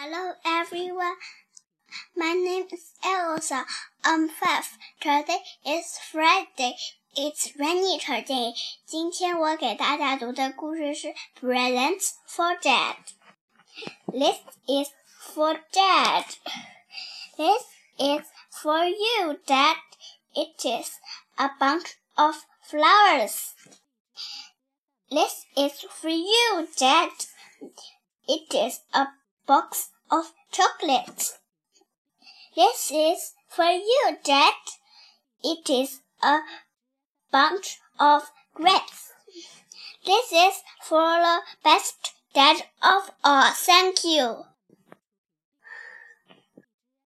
[0.00, 1.16] Hello everyone.
[2.16, 3.64] My name is Elsa.
[4.04, 4.78] I'm five.
[5.00, 6.76] Today is Friday.
[7.16, 8.54] It's rainy today.
[8.86, 11.08] 今天我给大家读的故事是
[11.40, 12.94] 《Presents for Dad》。
[14.12, 14.36] This
[14.68, 14.92] is
[15.34, 16.26] for Dad.
[17.36, 17.64] This
[17.98, 19.78] is for you, Dad.
[20.32, 20.92] It is
[21.34, 23.48] a bunch of flowers.
[25.10, 27.10] This is for you, Dad.
[28.28, 29.08] It is a
[29.48, 31.38] box of chocolates.
[32.54, 34.52] This is for you, Dad.
[35.42, 36.40] It is a
[37.32, 39.12] bunch of grapes.
[40.04, 43.50] This is for the best dad of all.
[43.52, 44.44] Thank you.